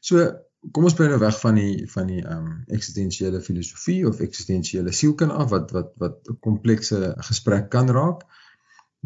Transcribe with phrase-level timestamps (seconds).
[0.00, 0.26] So
[0.72, 4.92] kom ons bly nou weg van die van die ehm um, eksistensiële filosofie of eksistensiële
[4.92, 8.26] sielkunde af wat wat wat 'n komplekse gesprek kan raak.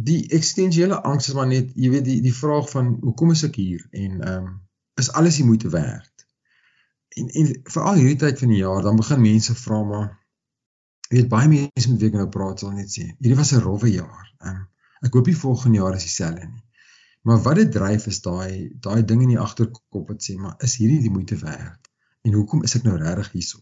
[0.08, 3.58] Die eksistensiële angs is maar net, jy weet die die vraag van hoekom is ek
[3.60, 4.56] hier en ehm um,
[5.00, 6.26] is alles die moeite werd?
[7.20, 10.08] En en veral hierdie tyd van die jaar dan begin mense vra maar
[11.10, 13.62] Jy weet baie mense met wie ek nou praat sal net sê, hierdie was 'n
[13.64, 14.26] rowwe jaar.
[14.46, 14.60] Um,
[15.02, 16.62] ek hoop die volgende jaar is dieselfde nie.
[17.27, 20.77] Maar wat dit dryf is daai daai ding in die agterkop wat sê, maar is
[20.78, 21.90] hierdie die moeite werd?
[22.22, 23.58] En hoekom is ek nou regtig hierso?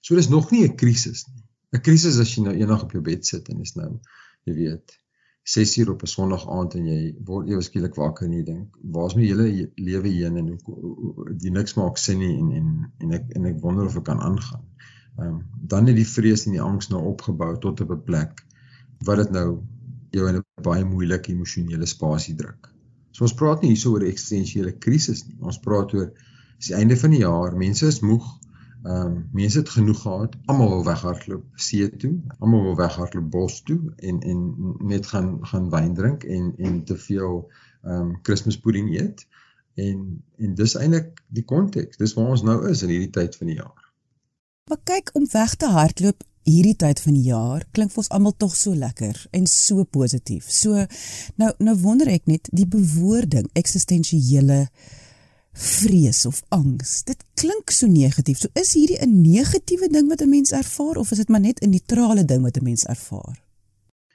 [0.00, 1.44] So dis nog nie 'n krisis nie.
[1.76, 3.90] 'n Krisis as jy nou eendag op jou bed sit en is nou,
[4.48, 4.96] jy weet,
[5.50, 8.76] 6 uur op 'n Sondag aand en jy word ewe skielik wakker en jy dink,
[8.96, 12.68] waar's my hele lewe heen en hoe niks maak sin nie en en
[12.98, 14.64] en ek en ek wonder of ek kan aangaan.
[15.18, 15.40] Ehm um,
[15.72, 18.44] dan het die vrees en die angs nou opgebou tot op 'n plek
[19.08, 19.48] wat dit nou
[20.10, 22.70] jou in 'n baie moeilike emosionele spasie druk.
[23.10, 25.36] So ons praat nie hierso oor eksistensiële krisis nie.
[25.40, 26.12] Ons praat oor
[26.58, 28.39] dis die einde van die jaar, mense is moeg.
[28.82, 30.36] Ehm um, mense het genoeg gehad.
[30.44, 32.14] Almal wil weghardloop see toe.
[32.38, 36.96] Almal wil weghardloop bos toe en en net gaan gaan wyn drink en en te
[36.96, 37.50] veel
[37.82, 39.26] ehm um, Kerspudding eet.
[39.74, 41.96] En en dis eintlik die konteks.
[41.96, 43.92] Dis waar ons nou is in hierdie tyd van die jaar.
[44.68, 48.34] Maar kyk om weg te hardloop hierdie tyd van die jaar klink vir ons almal
[48.36, 50.48] tog so lekker en so positief.
[50.48, 50.86] So
[51.36, 54.68] nou nou wonder ek net die bewoording eksistensiële
[55.52, 57.02] vrees of angs.
[57.04, 58.38] Dit klink so negatief.
[58.38, 61.60] So is hierdie 'n negatiewe ding wat 'n mens ervaar of is dit maar net
[61.60, 63.42] 'n neutrale ding wat 'n mens ervaar?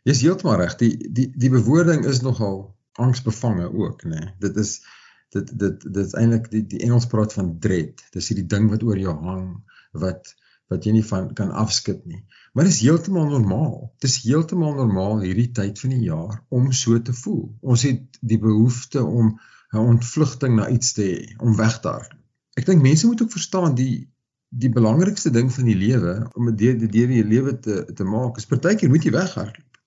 [0.04, 0.76] Jy's heeltemal reg.
[0.76, 4.10] Die die die bewoording is nogal angsbevange ook, nê.
[4.10, 4.34] Nee.
[4.40, 4.82] Dit is
[5.30, 8.04] dit dit dit is eintlik die die Engels praat van dread.
[8.12, 10.36] Dis hierdie ding wat oor jou hang wat
[10.68, 12.24] wat jy nie van kan afskit nie.
[12.54, 13.92] Maar dit is heeltemal normaal.
[14.00, 17.44] Dit is heeltemal normaal hierdie tyd van die jaar om so te voel.
[17.62, 19.36] Ons het die behoefte om
[19.76, 22.22] 'n ontvlugting na iets te hê, om weg te hardloop.
[22.60, 24.08] Ek dink mense moet ook verstaan die
[24.56, 28.38] die belangrikste ding van die lewe om dit deur die, die lewe te te maak
[28.40, 29.80] is partykeer moet jy weghardloop.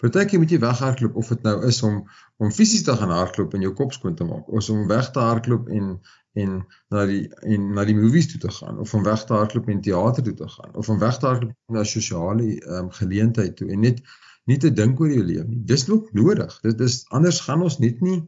[0.00, 2.00] Partykeer moet jy weghardloop of dit nou is om
[2.42, 5.22] om fisies te gaan hardloop en jou kop skoon te maak, of om weg te
[5.22, 5.92] hardloop en
[6.40, 6.56] en
[6.94, 9.80] na die en na die movies toe te gaan of om weg te hardloop en
[9.86, 13.86] teater toe te gaan of om weg te hardloop na sosiale um, geleentheid toe en
[13.86, 14.02] net
[14.50, 15.62] nie te dink oor jou lewe nie.
[15.66, 16.54] Dis ook nodig.
[16.62, 18.22] Dit is anders gaan ons net nie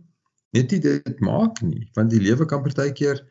[0.56, 3.24] net nie dit maak nie, want die lewe kan partykeer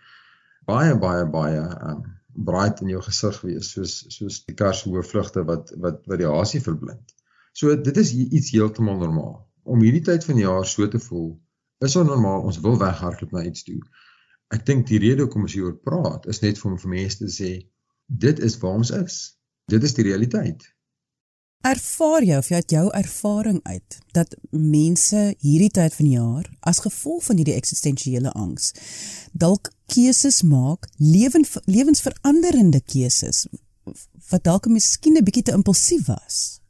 [0.69, 1.61] baie baie baie
[1.91, 2.03] um
[2.47, 6.21] braai in jou gesig wees soos soos die kar se hoë vlugte wat wat wat
[6.21, 7.15] die hasie verblind.
[7.53, 9.35] So dit is iets heeltemal normaal.
[9.63, 11.33] Om hierdie tyd van die jaar so te voel,
[11.85, 12.45] is on normaal.
[12.47, 13.79] Ons wil weghardloop na iets toe.
[14.55, 17.29] Ek dink die rede hoekom ons hieroor praat, is net vir om vir mense te
[17.31, 17.51] sê
[18.25, 19.19] dit is waar ons is.
[19.71, 20.65] Dit is die realiteit.
[21.61, 26.47] Ervaar jy of jy uit jou ervaring uit dat mense hierdie tyd van die jaar
[26.61, 28.73] as gevolg van hierdie eksistensiële angs
[29.31, 33.45] dalk keuses maak, lewens lewensveranderende keuses
[34.31, 36.61] wat dalk miskien 'n bietjie te impulsief was?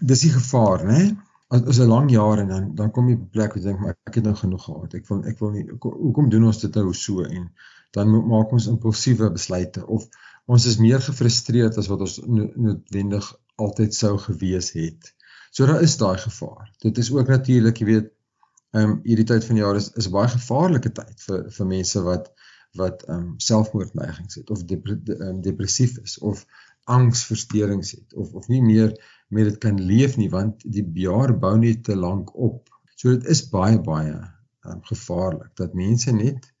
[0.00, 1.16] dis die gevaar, né?
[1.48, 3.64] As is 'n lang jaar en dan dan kom jy op 'n plek waar jy
[3.64, 4.94] dink maar ek het nou genoeg gehad.
[4.94, 7.50] Ek wil ek wil nie hoekom doen ons dit nou so en
[7.90, 10.08] dan maak ons impulsiewe besluite of
[10.46, 13.34] ons is meer gefrustreerd as wat ons noodwendig
[13.64, 15.14] altyd sou gewees het.
[15.50, 16.70] So daar is daai gevaar.
[16.84, 18.14] Dit is ook natuurlik, jy weet,
[18.76, 22.02] ehm um, hierdie tyd van jaar is is 'n baie gevaarlike tyd vir vir mense
[22.04, 22.32] wat
[22.76, 26.44] wat ehm um, selfmoordneigings het of dep um, depressief is of
[26.84, 28.92] angsversteurings het of of nie meer
[29.28, 32.68] met dit kan leef nie want die jaar bou net te lank op.
[32.96, 34.20] So dit is baie baie
[34.68, 36.52] um, gevaarlik dat mense net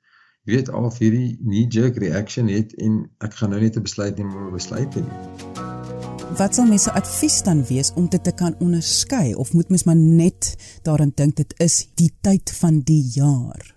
[0.48, 4.36] weet al hierdie knee jerk reaction het en ek gaan nou net 'n besluit neem
[4.36, 5.67] om 'n besluit te neem.
[6.36, 9.96] Wat sal mense advies dan wees om dit te kan onderskei of moet mens maar
[9.96, 10.50] net
[10.84, 13.74] daaraan dink dit is die tyd van die jaar?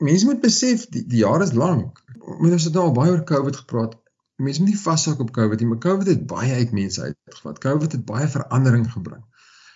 [0.00, 2.00] Mense moet besef die, die jaar is lank.
[2.40, 3.98] Mense het nou al baie oor COVID gepraat.
[4.40, 7.60] Mense moet nie vashou op COVID nie, maar COVID het baie uit mense uitgevat.
[7.68, 9.24] COVID het baie verandering gebring.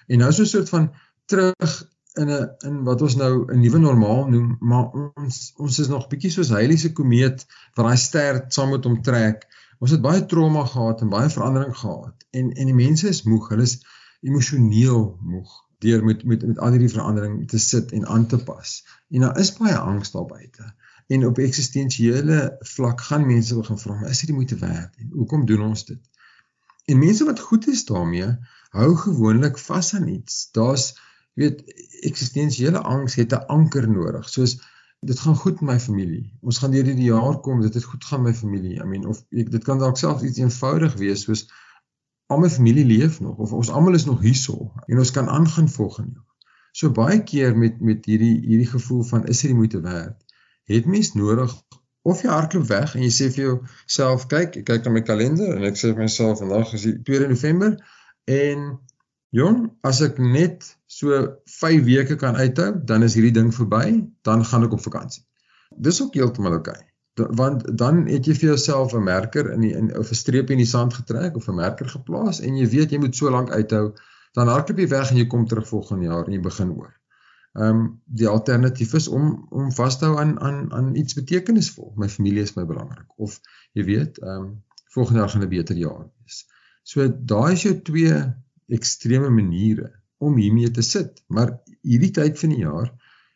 [0.08, 0.90] En nou is 'n soort van
[1.26, 5.88] terug in 'n in wat ons nou 'n nuwe normaal noem, maar ons ons is
[5.88, 9.46] nog bietjie soos Heilige komeet wat daai ster saam met hom trek
[9.80, 13.48] Ons het baie trauma gehad en baie verandering gehad en en die mense is moeg,
[13.52, 13.78] hulle is
[14.20, 15.04] emosioneel
[15.34, 18.74] moeg deur met met met al hierdie verandering te sit en aan te pas.
[19.08, 20.72] En daar is baie angs daar buite.
[21.08, 25.46] En op eksistensiële vlak gaan mense begin vra, is dit die moeite werd en hoekom
[25.46, 26.02] doen ons dit?
[26.84, 28.28] En mense wat goed is daarmee,
[28.76, 30.50] hou gewoonlik vas aan iets.
[30.52, 30.92] Daar's
[31.40, 31.64] weet
[32.10, 34.28] eksistensiële angs het 'n anker nodig.
[34.28, 34.60] Soos
[35.00, 36.38] dit gaan goed met my familie.
[36.40, 38.76] Ons gaan deur hierdie jaar kom, dit het goed gaan met my familie.
[38.82, 41.46] I mean of ek, dit kan dalk selfs iets eenvoudig wees soos
[42.30, 45.68] al my familie leef nog of ons almal is nog hierso en ons kan aangaan
[45.68, 46.26] volgende jaar.
[46.72, 50.20] So baie keer met met hierdie hierdie gevoel van is dit die moeite werd?
[50.70, 51.56] Het mens nodig
[52.02, 55.56] of jy hardloop weg en jy sê vir jouself kyk, ek kyk na my kalender
[55.56, 57.74] en ek sê vir myself vandag is die 2 November
[58.30, 58.70] en
[59.30, 61.18] Jong, as ek net so
[61.60, 65.22] 5 weke kan uithou, dan is hierdie ding verby, dan gaan ek op vakansie.
[65.70, 66.74] Dis ook heeltemal oukei.
[66.74, 66.86] Okay.
[67.38, 70.58] Want dan het jy vir jouself 'n merker in die in of 'n streep in
[70.58, 73.92] die sand getrek of 'n merker geplaas en jy weet jy moet so lank uithou,
[74.32, 76.94] dan hardloop jy weg en jy kom terug volgende jaar en jy begin oor.
[77.58, 81.92] Ehm um, die alternatief is om om vas te hou aan aan aan iets betekenisvol.
[81.96, 83.40] My familie is my belangrik of
[83.72, 84.62] jy weet, ehm um,
[84.94, 86.46] volgende jaar gaan 'n beter jaar wees.
[86.82, 88.14] So daai is jou twee
[88.76, 89.90] ekstreme maniere
[90.20, 91.22] om hiermee te sit.
[91.28, 92.90] Maar hierdie tyd van die jaar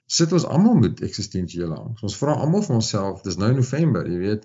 [0.07, 2.03] sit ons almal met eksistensiële angs.
[2.05, 4.45] Ons vra almal vir onsself, dis nou November, jy weet,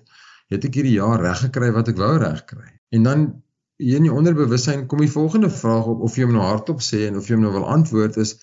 [0.50, 2.70] het ek hierdie jaar reg gekry wat ek wou reg kry?
[2.96, 3.26] En dan
[3.80, 7.06] hier in die onderbewussyn kom die volgende vraag op of jy hom nou hardop sê
[7.08, 8.38] en of jy hom nou wil antwoord is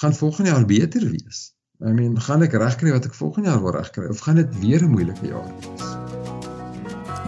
[0.00, 1.50] gaan volgende jaar beter wees.
[1.80, 4.40] I mean, gaan ek reg kry wat ek volgende jaar wil reg kry of gaan
[4.40, 5.99] dit weer 'n moeilike jaar wees?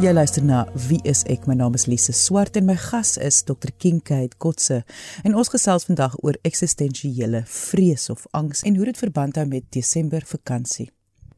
[0.00, 1.44] Jy luister na Wie is ek?
[1.46, 3.68] My naam is Lise Swart en my gas is Dr.
[3.76, 4.84] Kinkade Kotse.
[5.20, 9.64] En ons gesels vandag oor eksistensiële vrees of angs en hoe dit verband hou met
[9.76, 10.88] Desember vakansie.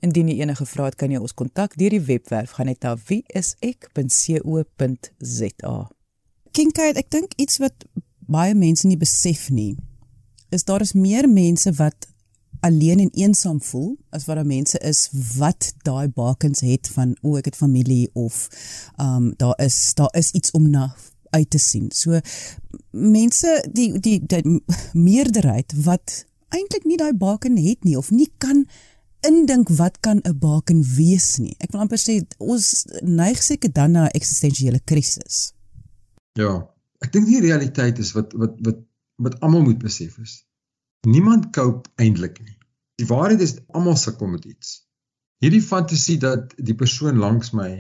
[0.05, 2.95] Indien jy enige vrae het, kan jy ons kontak deur die webwerf gaan net na
[3.09, 3.91] wieisek.co.za.
[6.55, 7.75] Kinkade, ek dink iets wat
[8.31, 9.75] baie mense nie besef nie,
[10.55, 12.14] is daar is meer mense wat
[12.65, 17.37] alleen en eensaam voel as wat daar mense is wat daai bakens het van o
[17.41, 18.47] ek het familie of
[18.97, 20.95] ehm um, daar is daar is iets om na
[21.35, 21.91] uit te sien.
[21.91, 22.21] So
[22.91, 24.63] mense die die, die
[24.93, 28.65] meerderheid wat eintlik nie daai baken het nie of nie kan
[29.29, 31.57] indink wat kan 'n baken wees nie.
[31.59, 35.53] Ek wil amper sê ons neig seker dan na eksistensiële krisis.
[36.33, 36.65] Ja,
[37.05, 38.81] ek dink die realiteit is wat wat wat
[39.17, 40.45] wat almal moet besef is
[41.05, 42.57] Niemand koop eintlik nie.
[43.01, 44.75] Die waarheid is almal sukkel met iets.
[45.43, 47.71] Hierdie fantasie dat die persoon langs my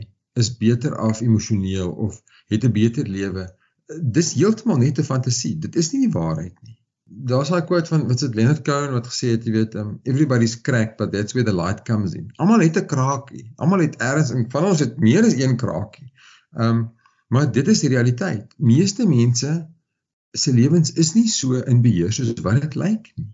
[0.40, 3.44] is beter af emosioneel of het 'n beter lewe,
[4.16, 5.58] dis heeltemal net 'n fantasie.
[5.58, 6.78] Dit is nie die waarheid nie.
[7.04, 10.60] Daar's 'n quote van wat sit Leonard Cohen wat gesê het, jy weet, um, everybody's
[10.60, 12.32] cracked but that's where the light comes in.
[12.36, 13.52] Almal het 'n kraakie.
[13.56, 16.12] Almal het ergens en van ons het meer as een kraakie.
[16.56, 16.92] Um,
[17.28, 18.54] maar dit is die realiteit.
[18.58, 19.70] Meeste mense
[20.30, 23.30] se lewens is nie so in beheer soos wat dit lyk nie.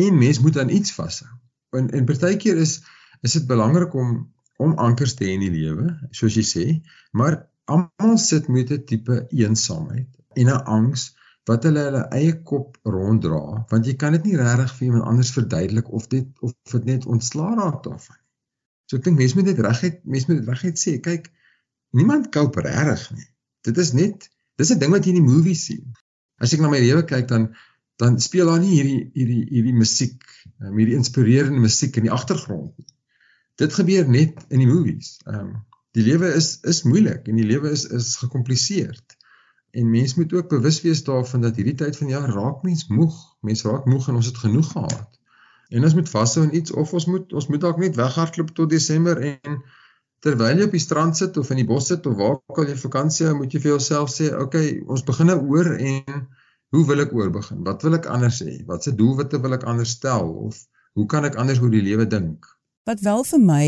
[0.00, 1.30] En mens moet aan iets vashou.
[1.78, 2.82] En en partykeer is
[3.24, 4.14] is dit belangrik om
[4.56, 6.64] om ankers te hê in die lewe, soos jy sê,
[7.10, 10.10] maar almal sit met 'n tipe eensaamheid
[10.40, 11.14] en 'n angs
[11.48, 15.32] wat hulle hulle eie kop ronddra, want jy kan dit nie regtig vir iemand anders
[15.36, 18.20] verduidelik of dit of dit net ontslaa raak daarvan.
[18.86, 21.30] So ek dink mense moet dit reguit mense moet dit reguit sê, kyk,
[21.98, 23.28] niemand koop regtig nie.
[23.66, 25.84] Dit is net dis 'n ding wat jy in die movies sien.
[26.40, 27.54] As ek na my lewe kyk dan
[27.96, 30.24] dan speel daar nie hierdie hierdie hierdie musiek,
[30.58, 32.88] um, hierdie inspirerende musiek in die agtergrond nie.
[33.60, 35.18] Dit gebeur net in die movies.
[35.26, 35.54] Ehm um,
[35.94, 39.14] die lewe is is moeilik en die lewe is is gekompliseerd.
[39.74, 43.14] En mens moet ook bewus wees daarvan dat hierdie tyd van jaar raak mens moeg.
[43.40, 45.20] Mens raak moeg en ons het genoeg gehad.
[45.68, 48.70] En ons moet vashou aan iets of ons moet ons moet dalk net weghardloop tot
[48.70, 49.62] Desember en
[50.24, 52.70] terwyl jy op die strand sit of in die bos sit of waar ook al
[52.70, 56.26] jy vakansie hou, moet jy vir jouself sê, "Oké, okay, ons begin nou oor en
[56.74, 57.62] Hoe wil ek oorbegin?
[57.62, 58.56] Wat wil ek anders hê?
[58.66, 60.56] Wat se doelwitte wil ek anders stel of
[60.98, 62.48] hoe kan ek anders oor die lewe dink?
[62.88, 63.66] Wat wel vir my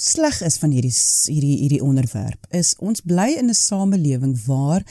[0.00, 4.84] sleg is van hierdie hierdie hierdie onderwerp is ons bly in 'n samelewing waar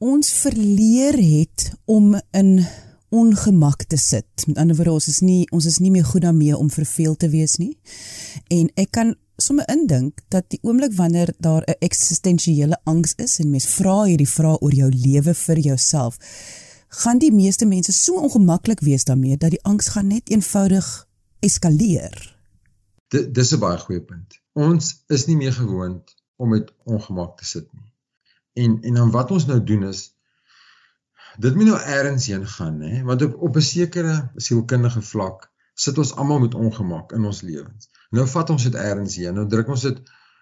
[0.00, 2.60] ons verleer het om in
[3.10, 4.46] ongemak te sit.
[4.46, 7.28] Met ander woorde, ons is nie ons is nie meer goed daarmee om verveel te
[7.28, 7.76] wees nie.
[8.48, 13.50] En ek kan sommer indink dat die oomblik wanneer daar 'n eksistensiële angs is en
[13.50, 16.18] mens vra hierdie vraag oor jou lewe vir jouself,
[16.88, 21.08] gaan die meeste mense so ongemaklik wees daarmee dat die angs gaan net eenvoudig
[21.40, 22.36] eskaleer.
[23.08, 24.40] Dit dis 'n baie goeie punt.
[24.52, 27.92] Ons is nie meer gewoond om met ongemak te sit nie.
[28.52, 30.14] En en dan wat ons nou doen is
[31.38, 35.98] dit moet nou eers heen gaan hè want op op 'n sekere sielkundige vlak sit
[35.98, 37.88] ons almal met ongemak in ons lewens.
[38.10, 39.34] Nou vat ons dit eers heen.
[39.34, 40.00] Nou druk ons dit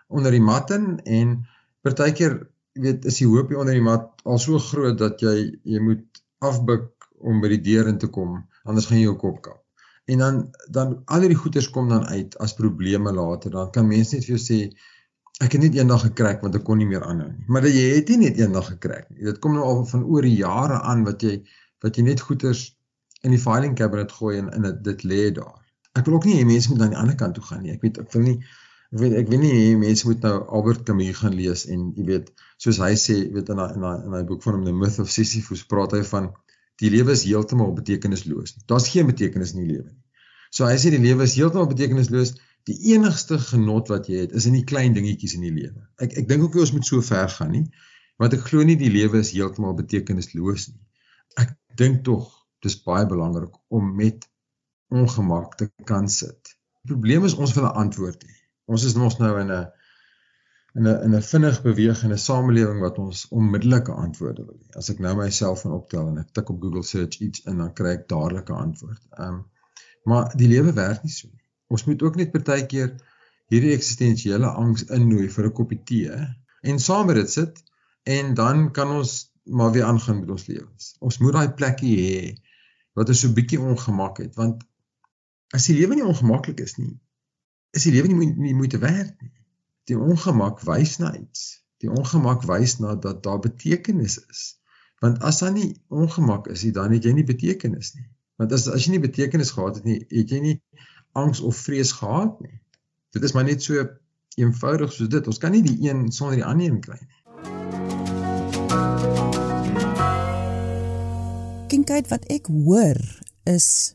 [0.09, 1.47] onder die mat in en
[1.81, 5.81] partykeer weet is die hoop hier onder die mat al so groot dat jy jy
[5.81, 9.65] moet afbuk om by die deur in te kom anders gaan jy jou kop kap.
[10.09, 10.37] En dan
[10.77, 13.51] dan al hierdie goeters kom dan uit as probleme later.
[13.51, 14.59] Dan kan mense net vir jou sê
[15.45, 17.47] ek het net eendag gekrak want ek kon nie meer aanhou nie.
[17.47, 19.23] Maar jy het nie net eendag gekrak nie.
[19.29, 21.39] Dit kom nou al van oor jare aan wat jy
[21.85, 22.65] wat jy net goeders
[23.23, 25.61] in die filing cabinet gooi en in dit dit lê daar.
[25.99, 27.77] Ek wil ook nie hê mense moet aan die ander kant toe gaan nie.
[27.77, 28.37] Ek weet ek wil nie
[28.89, 32.09] ek weet ek wil nie hê mense moet nou Albert Camus gaan lees en jy
[32.11, 34.75] weet soos hy sê weet in daai in daai in daai boek van hom The
[34.75, 36.33] Myth of Sisyphus praat hy van
[36.83, 38.57] die lewe is heeltemal betekenisloos.
[38.71, 40.03] Daar's geen betekenis in die lewe nie.
[40.51, 42.35] So hy sê die lewe is heeltemal betekenisloos
[42.69, 45.87] die enigste genot wat jy het is in die klein dingetjies in die lewe.
[46.05, 47.65] Ek ek dink ook nie ons moet so ver gaan nie,
[48.21, 50.83] want ek glo nie die lewe is heeltemal betekenisloos nie.
[51.41, 52.29] Ek dink tog
[52.67, 54.27] dis baie belangrik om met
[54.93, 56.55] ongemak te kan sit.
[56.85, 58.37] Die probleem is ons wil 'n antwoord hê.
[58.69, 59.65] Ons is mos nou in 'n
[60.77, 64.77] in 'n in 'n vinnig bewegende samelewing wat ons onmiddellike antwoorde wil hê.
[64.77, 67.73] As ek nou myself van optel en ek tik op Google search iets in dan
[67.73, 69.03] kry ek dadelik 'n antwoord.
[69.17, 69.45] Ehm um,
[70.05, 72.93] maar die lewe werk nie so nie ons moet ook net partykeer
[73.53, 76.21] hierdie eksistensiële angs innooi vir 'n koppie tee
[76.63, 77.63] en saam met dit sit
[78.17, 80.97] en dan kan ons maar weer aangaan met ons lewens.
[80.99, 82.17] Ons moet daai plekkie hê
[82.99, 84.65] wat ons so bietjie ongemak het want
[85.57, 86.93] as die lewe nie ongemaklik is nie,
[87.73, 89.33] is die lewe nie nie moeite werd nie.
[89.89, 91.63] Die ongemak wys na iets.
[91.81, 94.43] Die ongemak wys na dat daar betekenis is.
[95.01, 98.09] Want as daar nie ongemak is nie, dan het jy nie betekenis nie.
[98.37, 100.57] Want as as jy nie betekenis gehad het nie, het jy nie
[101.13, 102.61] angs of vrees gehad nie.
[103.11, 103.87] Dit is maar net so
[104.37, 105.27] eenvoudig soos dit.
[105.27, 107.19] Ons kan nie die een sonder die ander een kry nie.
[111.69, 113.01] Kinkheid wat ek hoor
[113.49, 113.95] is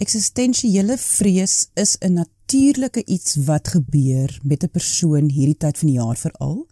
[0.00, 5.98] eksistensiële vrees is 'n natuurlike iets wat gebeur met 'n persoon hierdie tyd van die
[5.98, 6.66] jaar veral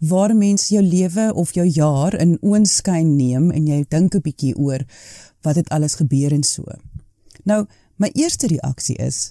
[0.00, 4.56] waar mens jou lewe of jou jaar in oënskyn neem en jy dink 'n bietjie
[4.56, 4.84] oor
[5.42, 6.64] wat het alles gebeur en so.
[7.44, 7.66] Nou,
[8.02, 9.30] my eerste reaksie is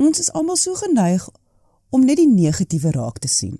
[0.00, 1.26] Ons is almal so geneig
[1.92, 3.58] om net die negatiewe raak te sien.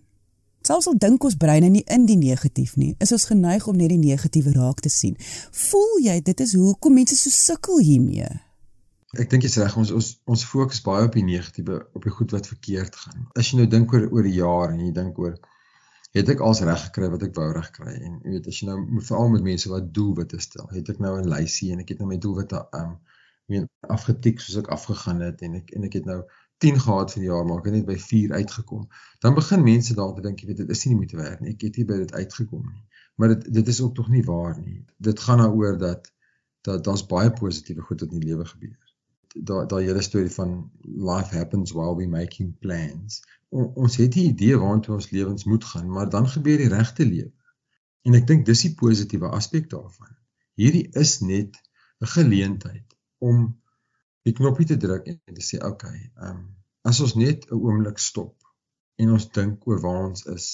[0.65, 3.93] Selfs al dink ons breine nie in die negatief nie, is ons geneig om net
[3.93, 5.19] die negatiewe raak te sien.
[5.67, 8.31] Voel jy dit is hoekom mense so sukkel hiermee?
[9.21, 12.33] Ek dink jy's reg, ons ons ons fokus baie op die negatiewe, op die goed
[12.33, 13.29] wat verkeerd gaan.
[13.37, 15.37] As jy nou dink oor oor jaar en jy dink oor
[16.17, 18.71] het ek als reg gekry wat ek wou reg kry en jy weet as jy
[18.71, 22.01] nou veral met mense wat doelwitte stel, het ek nou 'n lysie en ek het
[22.01, 22.97] nou my doelwitte um
[23.53, 23.67] meen
[23.97, 26.21] afgetik soos ek afgegaan het en ek en ek het nou
[26.65, 28.87] 10 gehad vir die jaar maar ek het net by 4 uitgekom.
[29.25, 31.55] Dan begin mense dalk te dink jy weet dit is nie moeite werd nie.
[31.55, 32.85] Ek het nie by dit uitgekom nie.
[33.17, 34.85] Maar dit dit is ook tog nie waar nie.
[35.09, 36.13] Dit gaan daaroor dat
[36.69, 38.79] dat daar's baie positiewe goed wat in die lewe gebeur.
[39.49, 43.23] Daar daai hele storie van life happens while we making plans.
[43.49, 47.07] O, ons het 'n idee waartoe ons lewens moet gaan, maar dan gebeur die regte
[47.07, 47.33] lewe.
[48.03, 50.13] En ek dink dis die positiewe aspek daarvan.
[50.55, 51.57] Hierdie is net
[52.01, 52.90] 'n geleentheid
[53.21, 53.45] om
[54.29, 56.49] die knoppie te druk en te sê okay, ehm um,
[56.89, 58.37] as ons net 'n oomblik stop
[59.03, 60.47] en ons dink oor waar ons is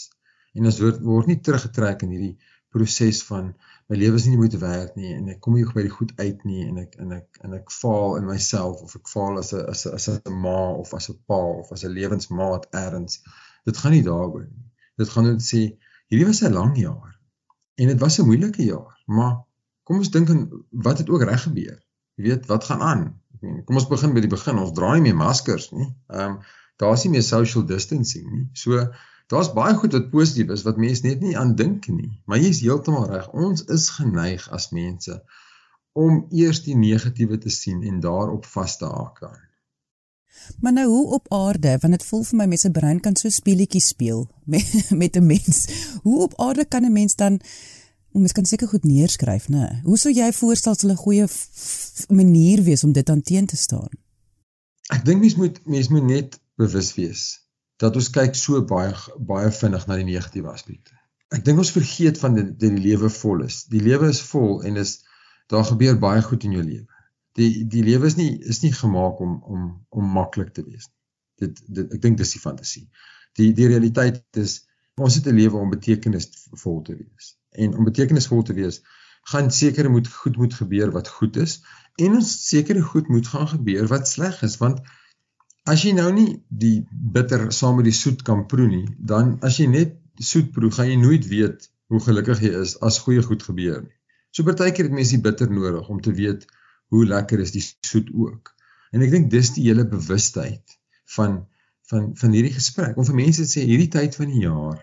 [0.59, 2.37] en ons word word nie teruggetrek in hierdie
[2.75, 3.53] proses van
[3.89, 6.45] my lewe is nie moeite werd nie en ek kom nie by die goed uit
[6.49, 9.63] nie en ek en ek en ek faal in myself of ek faal as 'n
[9.73, 13.21] as 'n as 'n ma of as 'n pa of as 'n lewensmaat erns
[13.67, 14.67] dit gaan nie daaroor nie.
[14.99, 15.63] Dit gaan net sê
[16.11, 17.15] hierdie was 'n lang jaar
[17.81, 19.35] en dit was 'n moeilike jaar maar
[19.85, 21.79] kom ons dink aan wat het ook reg gebeur
[22.17, 23.03] Jy weet wat gaan aan?
[23.41, 24.59] Kom ons begin by die begin.
[24.59, 25.91] Ons dra nie meer maskers nie.
[26.13, 26.39] Ehm um,
[26.77, 28.47] daar's nie meer social distancing nie.
[28.53, 28.83] So
[29.33, 32.11] daar's baie goed wat positief is wat mense net nie aan dink nie.
[32.29, 33.31] Maar jy is heeltemal reg.
[33.33, 35.17] Ons is geneig as mense
[35.97, 39.23] om eers die negatiewe te sien en daarop vas te haak.
[40.61, 43.89] Maar nou hoe op aarde, want dit voel vir my mense brein kan so speletjies
[43.95, 45.65] speel met met 'n mens.
[46.03, 47.41] Hoe op aarde kan 'n mens dan
[48.17, 49.81] Mens kan seker goed neerskryf, né?
[49.85, 51.27] Hoe sou jy voorstel sal 'n goeie
[52.09, 53.93] manier wees om dit aan teen te staan?
[54.95, 57.25] Ek dink mens moet mens moet net bewus wees
[57.77, 58.95] dat ons kyk so baie
[59.31, 60.95] baie vinnig na die negatiewe aspekte.
[61.35, 63.65] Ek dink ons vergeet van dit dat die lewe vol is.
[63.73, 65.03] Die lewe is vol en is
[65.53, 66.87] daar gebeur baie goed in jou lewe.
[67.37, 70.97] Die die lewe is nie is nie gemaak om om om maklik te wees nie.
[71.43, 72.87] Dit dit ek dink dis die fantasie.
[73.37, 74.63] Die die realiteit is
[75.01, 77.35] ons het 'n lewe om betekenisvol te wees.
[77.51, 78.83] En om betekenisvol te wees,
[79.33, 81.61] gaan sekere moet goed moet gebeur wat goed is
[81.97, 84.81] en ons sekere goed moet gaan gebeur wat sleg is want
[85.67, 86.87] as jy nou nie die
[87.17, 90.89] bitter saam met die soet kan proe nie, dan as jy net soet proe, gaan
[90.93, 93.97] jy nooit weet hoe gelukkig jy is as goeie goed gebeur nie.
[94.31, 96.47] So partykeer het mense die bitter nodig om te weet
[96.95, 98.53] hoe lekker is die soet ook.
[98.95, 100.79] En ek dink dis die hele bewustheid
[101.17, 101.43] van
[101.91, 102.97] van van hierdie gesprek.
[102.97, 104.83] Om vir mense te sê hierdie tyd van die jaar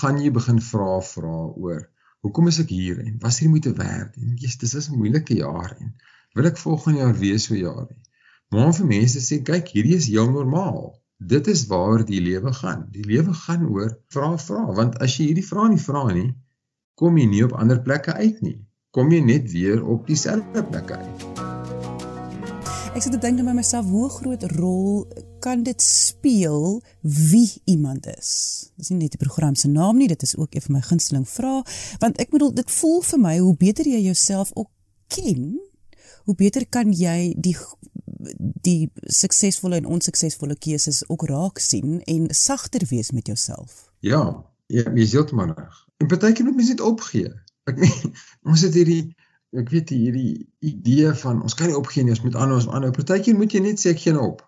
[0.00, 1.36] gaan jy begin vra vra
[1.66, 1.82] oor
[2.24, 5.36] hoekom is ek hier en was hier moeite werd en jy's dis is 'n moeilike
[5.38, 5.94] jaar en
[6.34, 7.98] wil ek volgende jaar weer so jaar hê.
[8.50, 10.94] Maar vir mense sê kyk, hierdie is heel normaal.
[11.18, 12.86] Dit is waar die lewe gaan.
[12.90, 16.30] Die lewe gaan oor vra vra want as jy hierdie vrae nie vra nie,
[16.94, 18.58] kom jy nie op ander plekke uit nie.
[18.90, 21.24] Kom jy net weer op dieselfde plekke uit.
[22.94, 28.30] Ek sit te dink by myself hoe groot rol kan dit speel wie iemand is.
[28.80, 31.26] Dis nie net die program se naam nie, dit is ook een van my gunsteling
[31.28, 31.60] vrae,
[32.00, 34.70] want ek bedoel dit voel vir my hoe beter jy jouself ook
[35.12, 35.58] ken,
[36.24, 37.56] hoe beter kan jy die
[38.64, 43.90] die suksesvolle en onsuksesvolle keuses ook raak sien en sagter wees met jouself.
[44.00, 44.22] Ja,
[44.72, 45.82] jy is heeltemal reg.
[46.00, 47.28] En partykeer moet mens net opgee.
[47.68, 48.14] Ek meen,
[48.50, 49.12] ons het hierdie
[49.54, 52.90] ek weet hierdie idee van ons kan nie opgee nie, ons moet aanhou, ons aanhou.
[52.96, 54.42] Partykeer moet jy net sê ek gee nou op.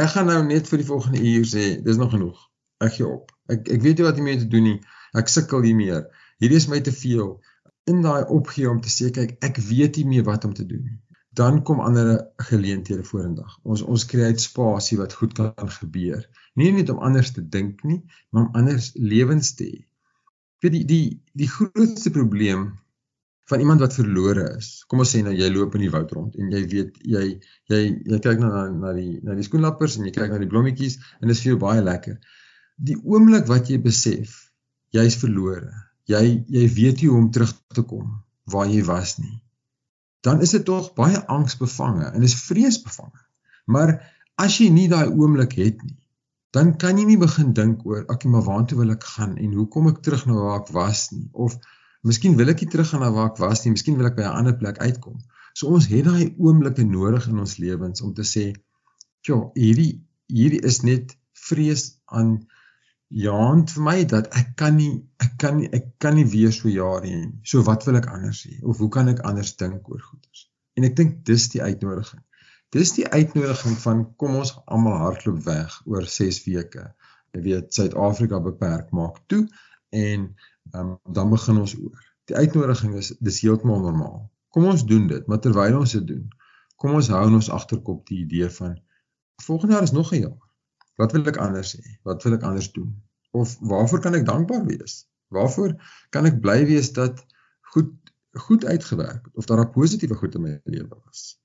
[0.00, 2.38] Ek gaan nou net vir die volgende uur sê, dis nog genoeg.
[2.82, 3.30] Ek gee op.
[3.52, 4.78] Ek ek weet nie wat om mee te doen nie.
[5.14, 6.08] Ek sukkel nie meer.
[6.42, 7.36] Hierdie is my te veel.
[7.90, 10.82] In daai opgee om te sê kyk, ek weet nie meer wat om te doen
[10.82, 10.98] nie.
[11.34, 12.10] Dan kom ander
[12.48, 13.54] geleenthede vorendag.
[13.62, 16.26] Ons ons skei spasie wat goed kan gebeur.
[16.58, 19.80] Nie net om anders te dink nie, maar om anders lewens te hê.
[20.62, 21.06] Vir die die
[21.38, 22.72] die grootste probleem
[23.50, 24.68] van iemand wat verlore is.
[24.88, 27.24] Kom ons sê nou jy loop in die woud rond en jy weet jy
[27.72, 27.80] jy
[28.12, 31.28] jy kyk na na die na die skoenlappers en jy kyk na die blommetjies en
[31.28, 32.16] dit is vir jou baie lekker.
[32.88, 34.38] Die oomblik wat jy besef
[34.96, 35.72] jy's verlore,
[36.08, 39.42] jy jy weet nie hoe om terug te kom waar jy was nie.
[40.24, 43.20] Dan is dit tog baie angsbevange en is vreesbevange.
[43.68, 43.98] Maar
[44.40, 45.96] as jy nie daai oomblik het nie,
[46.54, 49.66] dan kan jy nie begin dink oor, okay, maar waartoe wil ek gaan en hoe
[49.68, 51.56] kom ek terug na waar ek was nie of
[52.04, 54.38] Miskien wil ek nie teruggaan na waar ek was nie, miskien wil ek by 'n
[54.40, 55.20] ander plek uitkom.
[55.56, 58.44] So ons het daai oomblikke nodig in ons lewens om te sê,
[59.28, 61.16] "Ja, hierdie hierdie is net
[61.48, 62.46] vrees aan
[63.10, 66.68] jaant vir my dat ek kan nie ek kan nie ek kan nie weer so
[66.68, 67.32] jare hê.
[67.44, 70.84] So wat wil ek anders hê of hoe kan ek anders dink oor goeders?" En
[70.84, 72.22] ek dink dis die uitnodiging.
[72.74, 76.88] Dis die uitnodiging van kom ons almal hardloop weg oor 6 weke.
[77.32, 79.46] Jy weet Suid-Afrika beperk maak toe
[79.90, 80.34] en
[80.72, 82.12] um, dan begin ons oor.
[82.24, 84.30] Die uitnodiging is dis heeltemal normaal.
[84.48, 86.28] Kom ons doen dit, maar terwyl ons dit doen,
[86.76, 88.78] kom ons hou in ons agterkop die idee van
[89.42, 90.40] volgende jaar is nog 'n jaar.
[90.96, 91.98] Wat wil ek anders hê?
[92.02, 93.02] Wat wil ek anders doen?
[93.30, 95.06] Of waarvoor kan ek dankbaar wees?
[95.28, 95.74] Waarvoor
[96.10, 97.24] kan ek bly wees dat
[97.74, 97.92] goed
[98.34, 101.38] goed uitgewerk het of daar 'n positiewe goed in my lewe was?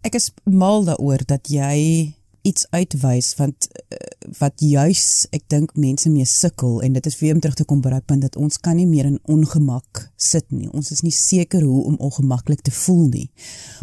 [0.00, 2.14] Ek is mal daaroor dat jy
[2.46, 3.98] iets uitwys want uh,
[4.38, 7.82] wat juis ek dink mense mee sukkel en dit is vir om terug te kom
[7.82, 10.70] by daai punt dat ons kan nie meer in ongemak sit nie.
[10.70, 13.28] Ons is nie seker hoe om ongemaklik te voel nie.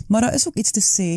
[0.08, 1.10] Maar daar is ook iets te sê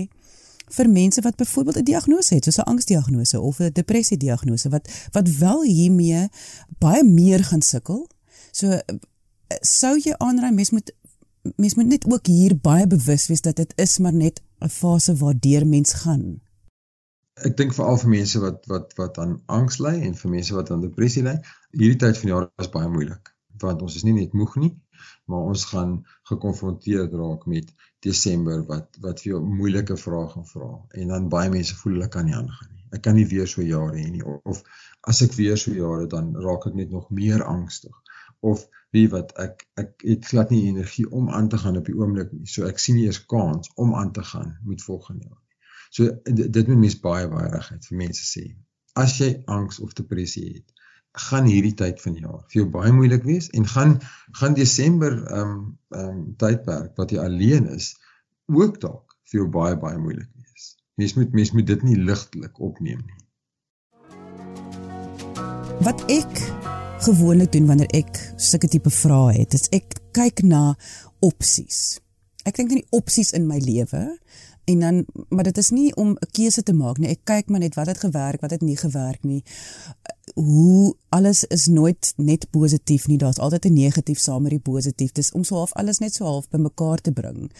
[0.76, 5.28] vir mense wat byvoorbeeld 'n diagnose het, soos 'n angsdiagnose of 'n depressiediagnose wat wat
[5.38, 6.28] wel hiermee
[6.78, 8.08] baie meer gaan sukkel.
[8.50, 8.96] So eh,
[9.60, 10.92] sou jy aanraai mens moet
[11.56, 15.16] mens moet net ook hier baie bewus wees dat dit is maar net 'n fase
[15.16, 16.40] waardeur mens gaan
[17.44, 20.70] ek dink veral vir mense wat wat wat aan angs ly en vir mense wat
[20.72, 21.34] aan depressie ly,
[21.76, 24.72] hierdie tyd van die jaar is baie moeilik want ons is nie net moeg nie,
[25.32, 25.92] maar ons gaan
[26.30, 27.70] gekonfronteer raak met
[28.06, 30.70] Desember wat wat vir jou moeilike vrae gaan vra
[31.02, 32.84] en dan baie mense voel hulle kan nie aangaan nie.
[32.96, 34.62] Ek kan nie weer so jare hê nie of
[35.12, 37.96] as ek weer so jare dan raak ek net nog meer angstig
[38.52, 41.96] of wie wat ek ek het glad nie energie om aan te gaan op die
[41.96, 42.46] oomblik nie.
[42.46, 45.42] So ek sien nie eens kans om aan te gaan met volgende jaar.
[45.96, 48.44] So dit moet mens baie baie regheid vir mense sê.
[49.00, 50.66] As jy angs of depressie het,
[51.28, 53.94] gaan hierdie tyd van jaar vir jou baie moeilik wees en gaan
[54.40, 55.62] gaan Desember ehm um,
[55.96, 57.94] ehm um, tydperk wat jy alleen is
[58.52, 60.74] ook dalk vir jou baie baie moeilik wees.
[61.00, 63.22] Mens moet mens moet dit nie ligtelik opneem nie.
[65.86, 66.42] Wat ek
[67.08, 70.74] gewoonlik doen wanneer ek sulke tipe vrae het, is ek kyk na
[71.24, 72.00] opsies.
[72.44, 74.04] Ek dink aan die opsies in my lewe
[74.66, 77.08] en dan maar dit is nie om 'n keuse te maak nie.
[77.08, 79.42] Ek kyk maar net wat het gewerk, wat het nie gewerk nie.
[80.34, 83.18] Hoe alles is nooit net positief nie.
[83.18, 85.12] Daar's altyd 'n negatief saam met die positief.
[85.12, 87.52] Dis om so half alles net so half bymekaar te bring.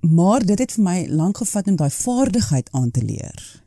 [0.00, 3.64] Maar dit het vir my lank gevat om daai vaardigheid aan te leer.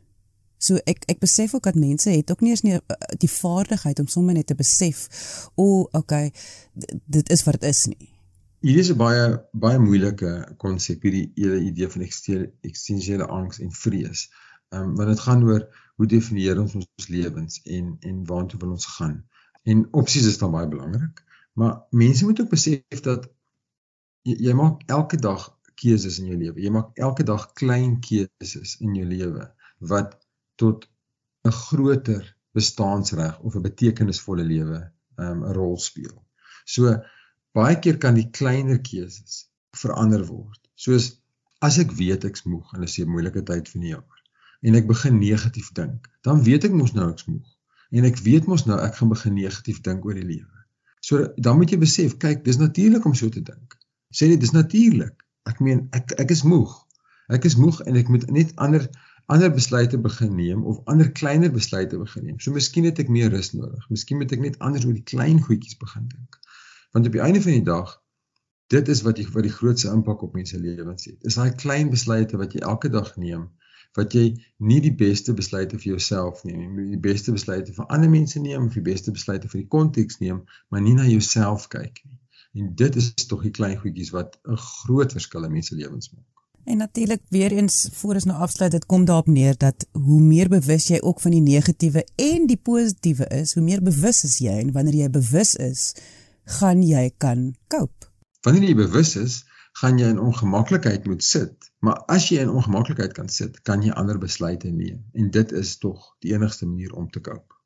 [0.58, 2.80] So ek ek besef ook dat mense het ook nie eens nie eh,
[3.18, 5.08] die vaardigheid om sommer net te besef
[5.54, 6.32] o, oh, okay,
[7.04, 8.10] dit is wat dit is nie.
[8.60, 9.20] Hierdie is 'n baie
[9.64, 10.30] baie moeilike
[10.62, 14.24] konsep hierdie hele idee van eksistensiële angs en vrees.
[14.68, 15.62] Ehm um, want dit gaan oor
[15.96, 19.14] hoe definieer ons ons lewens en en waartoe wil ons gaan.
[19.64, 23.30] En opsies is dan baie belangrik, maar mense moet ook besef dat
[24.28, 25.46] jy, jy maak elke dag
[25.80, 26.60] keuses in jou lewe.
[26.60, 29.46] Jy maak elke dag klein keuses in jou lewe
[29.92, 30.18] wat
[30.60, 30.84] tot
[31.48, 34.82] 'n groter bestaansreg of 'n betekenisvolle lewe
[35.16, 36.20] um, 'n rol speel.
[36.64, 36.92] So
[37.56, 39.44] baie keer kan die kleiner keuses
[39.76, 40.60] verander word.
[40.74, 41.10] Soos
[41.60, 44.18] as ek weet ek's moeg en dit is 'n moeilike tyd van die jaar
[44.62, 47.48] en ek begin negatief dink, dan weet ek mos nou ek's moeg
[47.90, 50.64] en ek weet mos nou ek gaan begin negatief dink oor die lewe.
[51.00, 53.76] So dan moet jy besef, kyk, dis natuurlik om so te dink.
[54.12, 55.24] Sê dit dis natuurlik.
[55.48, 56.74] Ek meen ek ek is moeg.
[57.32, 58.86] Ek is moeg en ek moet net ander
[59.30, 62.38] ander besluite begin neem of ander kleiner besluite begin neem.
[62.42, 63.84] So miskien het ek meer rus nodig.
[63.88, 66.38] Miskien moet ek net anders oor die klein goedjies begin dink.
[66.90, 67.98] Want op die einde van die dag
[68.70, 71.18] dit is wat jy wat die grootste impak op mense lewens het.
[71.26, 73.48] Is daai klein besluite wat jy elke dag neem
[73.98, 74.24] wat jy
[74.62, 78.68] nie die beste besluite vir jouself neem nie, die beste besluite vir ander mense neem
[78.68, 82.18] of die beste besluite vir die konteks neem, maar nie na jouself kyk nie.
[82.60, 86.26] En dit is tog die klein goedjies wat 'n groot verskil in mense lewens maak.
[86.64, 90.48] En natuurlik weer eens voor ons nou afsluit, dit kom daarop neer dat hoe meer
[90.48, 94.58] bewus jy ook van die negatiewe en die positiewe is, hoe meer bewus is jy
[94.60, 95.94] en wanneer jy bewus is,
[96.58, 98.08] gaan jy kan cope.
[98.46, 99.44] Wanneer jy bewus is,
[99.80, 103.94] gaan jy in ongemaklikheid moet sit, maar as jy in ongemaklikheid kan sit, kan jy
[103.94, 107.60] ander besluite neem en dit is tog die enigste manier om te cope.